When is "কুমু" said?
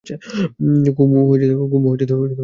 0.97-1.19